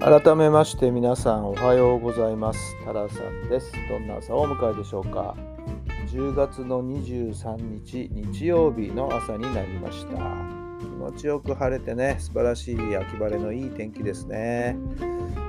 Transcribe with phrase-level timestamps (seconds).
[0.00, 2.76] 改めまして皆さんおはようございます。
[2.84, 3.72] タラさんです。
[3.90, 5.34] どんな朝をお迎えでしょうか。
[6.06, 10.18] 10月の23日日曜日の朝になりました。
[10.80, 12.14] 気持ちよく晴れてね。
[12.20, 14.76] 素晴らしい秋晴れのいい天気ですね。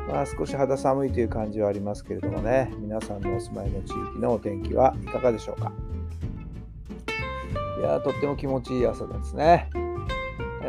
[0.08, 2.73] まあ少し肌寒いという感じはありますけれどもね。
[2.80, 5.72] 皆さんのお住まいの地域のお天気はいかがでしょうか。
[7.80, 9.70] いやとっても気持ちいい朝ですね。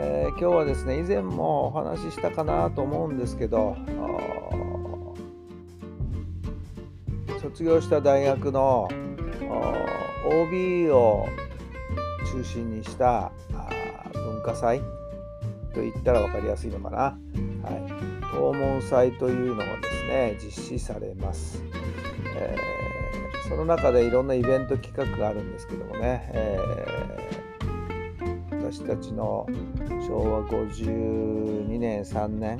[0.02, 3.76] えー、今日はですね以前もお話ししたかなと思うんですけど
[7.42, 8.88] 卒業した大学の
[10.24, 11.28] OB を
[12.32, 13.30] 中心にした
[14.14, 14.80] 文化祭
[15.74, 17.16] といったら分かりやすいのかな、は
[18.22, 21.62] い、訪問祭というのがですね実施されます、
[22.36, 27.49] えー、その中でいろんなイベント企画があるんですけどもね、えー
[28.70, 29.46] 私たちの
[30.06, 32.56] 昭和52年3年。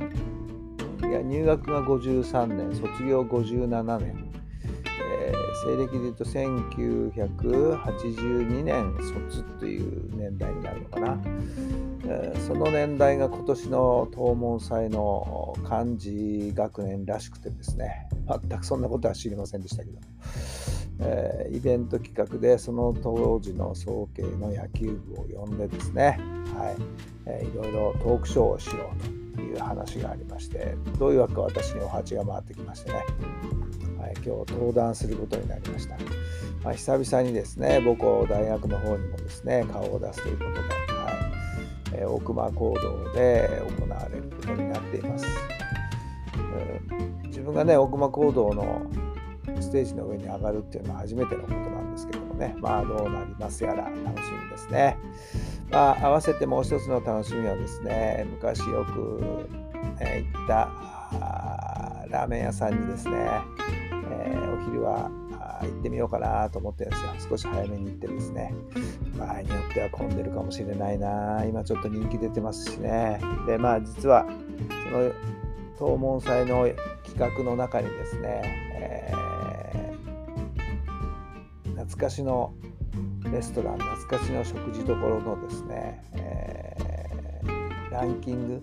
[1.09, 2.75] いや入学が53年。
[2.75, 4.29] 卒業57年、
[5.23, 5.37] えー、
[5.71, 8.93] 西暦でいうと1982年
[9.29, 11.17] 卒という年代になるのかな、
[12.07, 18.09] えー、その年代が今年の東門祭の漢字学年らしくてですね。
[18.27, 20.01] 全くそんなことは知りませんでしたけど。
[21.03, 26.21] えー、イベント企画でその当時の早慶の野球部を呼んでですね、
[26.57, 26.77] はい
[27.27, 28.91] えー、いろいろトークショーをしよ
[29.35, 32.97] うという話がありましてどういうわけか私にお鉢が回ってきましてね、
[33.99, 35.97] はい、今日登壇することになりました、
[36.63, 41.11] まあ、久々にですね母校大学の方にもですね顔を出すということで、は
[41.95, 43.49] いえー、奥間講堂で
[43.79, 45.25] 行われることになっています、
[46.59, 48.83] えー、自分がね奥間講堂の
[49.63, 54.03] ステージの上に上がるっていうのは初めてのことなんですけどもね、まあどうなりますやら楽し
[54.45, 54.97] みですね。
[55.71, 59.47] まあ合わせてもう一つの楽しみはですね、昔よく、
[60.01, 60.69] え、行った
[62.09, 63.17] ラーメン屋さんにですね、
[64.11, 65.11] えー、お昼は
[65.63, 67.31] 行ってみようかなと思ってるんですよ。
[67.31, 68.55] 少し早めに行ってですね。
[69.19, 71.45] 場合によっては混んでるかもしれないな。
[71.45, 73.21] 今ちょっと人気出てますしね。
[73.47, 74.27] で、まあ実は、
[74.91, 75.13] その
[75.79, 76.69] 東門祭の
[77.05, 78.43] 企画の中にですね、
[78.75, 79.30] えー
[81.81, 82.53] 懐かしの
[83.33, 88.63] レストラン懐かしの食事どころのですね、えー、ランキング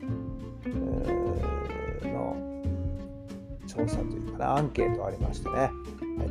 [2.03, 2.35] の
[3.67, 5.71] 調査というかなアンケートありましてね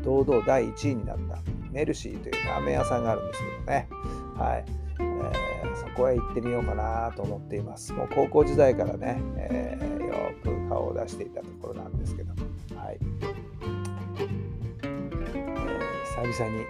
[0.05, 1.39] 堂々第1位になった
[1.71, 3.89] メルシーというラーメン屋さんがあるんですけどね、
[4.37, 4.65] はい。
[4.99, 7.93] えー、そこへ行ってみようかなと思っています。
[7.93, 12.33] もう高校時代からね、えー、よく顔を出していたところなんですけど、
[12.77, 12.99] はい、
[16.17, 16.65] 久々に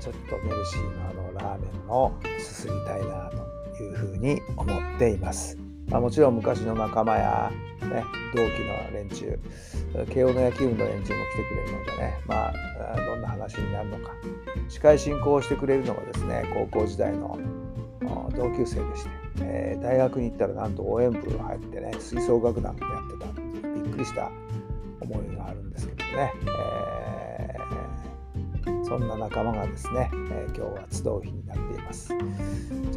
[0.00, 5.56] ちょっとメルシーのあのラーメンをすすりたいなというふうに思っています。
[5.88, 8.04] まあ、もちろん昔の仲間や、ね、
[8.34, 9.38] 同期の連中、
[10.12, 14.12] 慶応の野球部の連中も来てくれるのでね、まあ、どんな話になるのか。
[14.68, 17.38] 司会進行をしてくれるのがですね、高校時代の
[18.34, 19.10] 同級生でして、
[19.40, 24.30] えー、大学に行ったらなんと応援部入ってね、吹奏楽団もやってたっていうびっくりした
[25.00, 26.32] 思いがあるんですけどね。
[26.46, 27.25] え
[28.86, 32.10] そんな仲間がですね、えー、今日は集う日になっています。
[32.10, 32.14] ち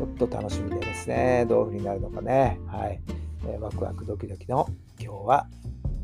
[0.04, 3.02] ょっと楽しみでですね、どういうふうになるのかね、はい、
[3.48, 4.70] えー、ワクワクドキドキの
[5.00, 5.48] 今日は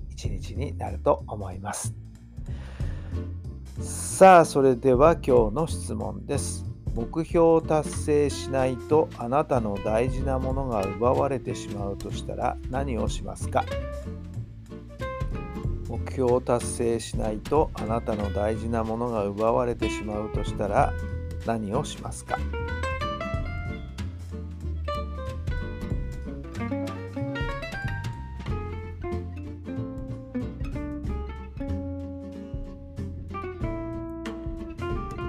[0.10, 1.94] 一日になると思います。
[3.80, 6.66] さあ、それでは今日の質問です。
[6.96, 13.64] 目標を達成しないとあなたの大事なものが奪われてしまうとしたら何をしますか？
[15.88, 20.94] 目標を達成しないとあなたの大事なものが奪われてしまうとしたら
[21.46, 22.38] 何をしますか？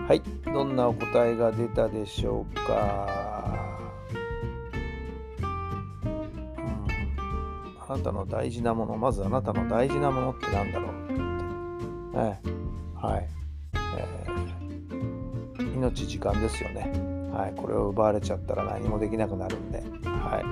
[0.08, 3.35] はいどんなお答えが出たでしょうか？
[7.96, 11.14] あなたの大事なもの、まずあなたの大事なものって何だろうって。
[11.14, 11.22] ね、
[12.94, 13.26] はい、
[13.96, 16.92] えー、命、時間ですよね。
[17.32, 17.54] はい。
[17.58, 19.82] これを奪われちゃったら何もできなくなるんで。
[20.04, 20.44] はい。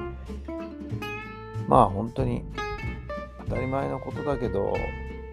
[1.68, 2.46] まあ本当に
[3.46, 4.72] 当たり前のことだけど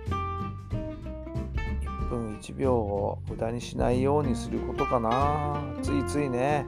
[0.10, 6.66] 1分1秒を無駄にしないようにすることかなついついね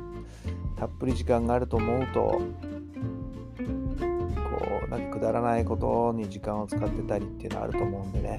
[0.78, 2.42] たっぷり時間があると思うと
[5.24, 8.38] だらないことに時間を使ってたりっていうのはあると思うんでね、はい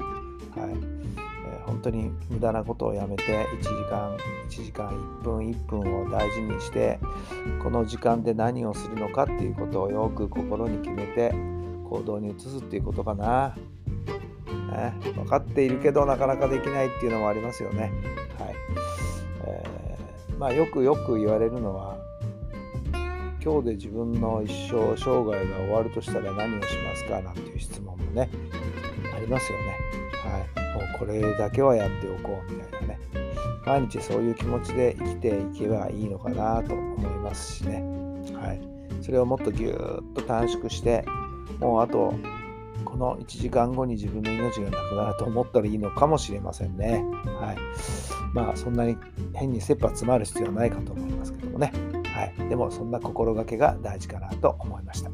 [1.47, 4.17] えー、本当に無駄なことをやめて1時間
[4.49, 7.01] 1時間1分1分を大事にして
[7.63, 11.31] この時間で何をするのかっていうことをよく心に決めて
[11.89, 13.57] 行動に移すっていうことかな。
[14.75, 17.93] ね、分かっているけどなかなかできないっていうのもありますよね。
[18.39, 18.55] はい
[19.47, 21.94] えー、まあ、よくよく言われるのは
[23.45, 28.31] 今日で自分の一生生涯が終わるとしたら何をしますかなんていう質問もね
[29.15, 29.77] ありますよね。
[30.25, 32.99] はい、もうこれだけはやっておこうみたいなね
[33.67, 37.83] 毎日そういう気持ちで生きていけばいいのかなと思いますしね。
[38.35, 38.61] はい、
[39.03, 41.05] それをもっとぎゅーっと短縮して
[41.61, 42.15] もうあと
[42.87, 47.05] この1時間後に自分の命がなくなると思ったらいいのかもしれませんね。
[47.41, 47.57] はい。
[48.33, 48.97] まあそんなに
[49.35, 52.04] 変に切羽詰まる必要はないかと思いますけどもね。
[52.15, 52.49] はい。
[52.49, 55.11] でもそんな心がけが大事かなと思いました。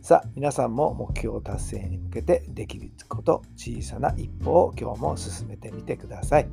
[0.00, 6.48] さあ皆さんも目標達成に向けてできること小さな一歩を今日も進めてみてください。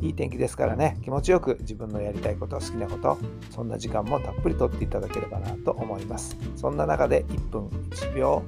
[0.00, 0.96] いい天気ですからね。
[1.02, 3.18] 気持ちよく自分のやりたいこと好きなこと
[3.50, 6.36] そんな時間もたっぷりとっていただければなと思います。
[6.54, 8.42] そんな中で1分1秒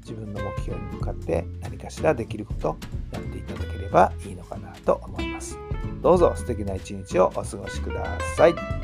[0.00, 2.76] 自分の目標に向かって何かしらできること
[3.12, 5.58] やっていただければいいのかなと思います。
[6.02, 8.83] どうぞ素敵な一日をお過ごしください。